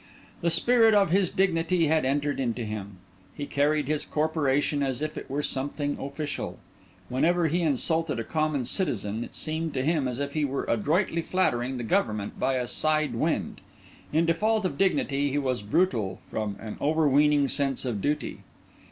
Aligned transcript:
The 0.41 0.49
spirit 0.49 0.95
of 0.95 1.11
his 1.11 1.29
dignity 1.29 1.85
had 1.85 2.05
entered 2.05 2.39
into 2.39 2.65
him. 2.65 2.97
He 3.35 3.45
carried 3.45 3.87
his 3.87 4.03
corporation 4.03 4.81
as 4.81 4.99
if 4.99 5.15
it 5.15 5.29
were 5.29 5.43
something 5.43 5.99
official. 5.99 6.57
Whenever 7.07 7.45
he 7.49 7.61
insulted 7.61 8.17
a 8.19 8.23
common 8.23 8.65
citizen 8.65 9.23
it 9.23 9.35
seemed 9.35 9.75
to 9.75 9.83
him 9.83 10.07
as 10.07 10.19
if 10.19 10.33
he 10.33 10.43
were 10.43 10.63
adroitly 10.63 11.21
flattering 11.21 11.77
the 11.77 11.83
Government 11.83 12.39
by 12.39 12.55
a 12.55 12.65
side 12.65 13.13
wind; 13.13 13.61
in 14.11 14.25
default 14.25 14.65
of 14.65 14.75
dignity 14.75 15.29
he 15.29 15.37
was 15.37 15.61
brutal 15.61 16.19
from 16.31 16.55
an 16.59 16.77
overweening 16.81 17.47
sense 17.47 17.85
of 17.85 18.01
duty. 18.01 18.39